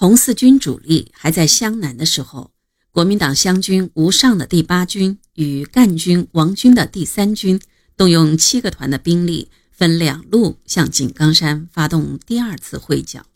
[0.00, 2.52] 红四军主力还在湘南的时候，
[2.90, 7.60] 国民党湘军吴尚的第八军与赣军王军的第三军
[7.98, 13.26] 动用七个团的兵力，分两路向井冈山发动第二次会剿。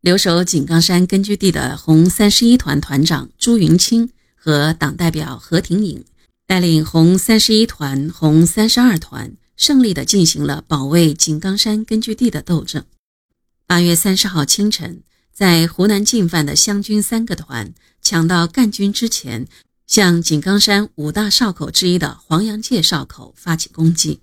[0.00, 6.04] 留守井冈山根据地的红三十一团团长朱云清和党代表何廷颖，
[6.46, 12.84] 带领红三十一团、红三十二团，胜利地进行了保卫井冈山根据地的斗争。
[13.66, 15.02] 八月三十号清晨，
[15.36, 19.46] 在湖南进犯的湘军三个团抢到赣军之前，
[19.86, 24.20] 向井冈山五大哨口之一的黄杨界哨口发起攻击。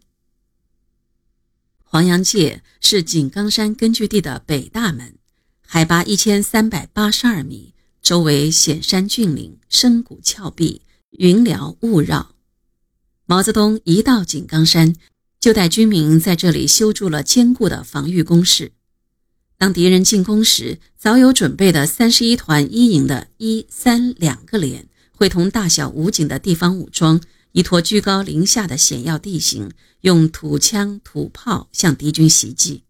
[1.83, 5.13] 黄杨界是井冈山根据地的北大门。
[5.61, 12.33] 海拔一千三百八十二米，周围险山峻岭、深谷峭壁、云缭雾绕。
[13.27, 14.95] 毛泽东一到井冈山，
[15.39, 18.71] 就带军民在这里修筑了坚固的防御工事。
[19.63, 27.21] 当敌人进攻时，早有准备的三十一团一营的一三两个连，会同大小武警的地方武装，
[27.53, 32.83] 依托居高临下的险要地形，用土枪土炮向敌军袭击。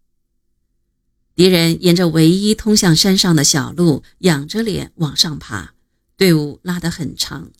[1.35, 5.75] 敌人沿着唯一通向山上的小路，仰着脸往上爬，
[6.17, 7.51] 队伍拉得很长。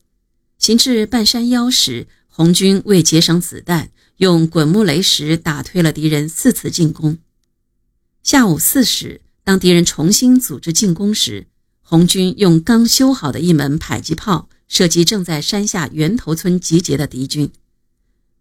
[0.58, 7.20] 行至半山腰时，红军为节省子弹，用滚木雷石打退了敌人四次进攻。
[8.23, 11.47] 下午四时，当敌人重新组织进攻时，
[11.81, 17.52] 红军用刚修好的一门迫击炮射击正在山下源头村集结的敌军，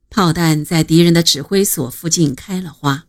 [0.09, 3.07] 炮弹在敌人的指挥所附近开了花，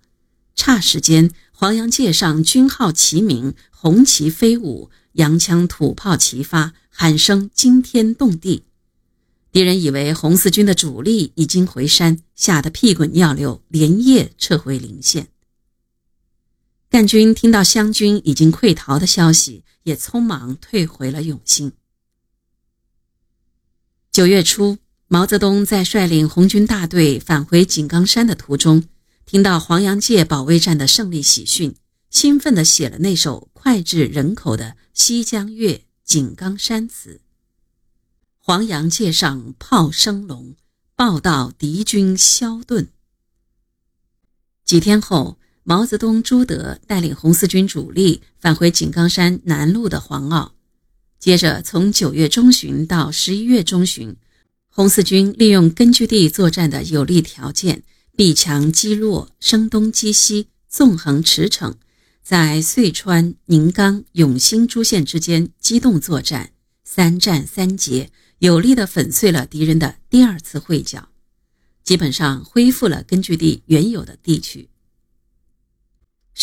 [0.58, 1.32] 霎时间。
[1.56, 8.64] 黄洋界上军号齐鸣，红旗飞舞，洋枪土炮齐发，喊声惊天动地。
[9.52, 15.28] 敌人以为红四军的主力已经回山，吓得屁滚尿流，连夜撤回临县。
[16.94, 21.72] 赣军听到湘军已经溃逃的消息，也匆忙退回了永兴。
[24.12, 24.78] 九月初，
[25.08, 28.84] 毛泽东在率领红军大队返回井冈山的途中。
[29.26, 31.76] 听到黄洋界保卫战的胜利喜讯，
[32.12, 35.74] 兴奋地写了那首脍炙人口的《西江月·
[36.04, 37.22] 井冈山词》。
[38.38, 40.56] 黄洋界上炮声隆，
[40.96, 42.90] 报道敌军消遁。
[44.64, 50.54] 几天后，毛泽东、朱德带领红四军主力返回井冈山南路的黄坳。
[51.20, 54.16] 接着，从九月中旬到十一月中旬，
[54.68, 57.84] 红四军利用根据地作战的有利条件。
[58.16, 61.74] 避强击弱，声东击西，纵横驰骋，
[62.22, 66.52] 在遂川、宁冈、永兴诸县之间机动作战，
[66.84, 71.10] 三战三捷，有力地粉碎了敌人的第二次会剿，
[71.84, 74.70] 基本上恢复了根据地原有的地区。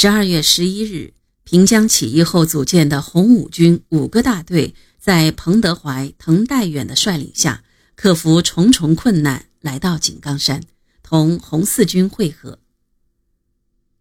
[0.03, 1.13] 十二月十一日，
[1.45, 7.63] 平江起义后组建的红五军五个大队，在彭德怀、滕代远的率领下，
[7.97, 10.63] 克服重重困难，来到井冈山。
[11.03, 12.61] 同红四军会合，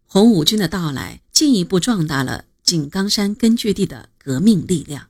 [0.06, 5.08] 红五军的到来进一步壮大了井冈山根据地的革命力量。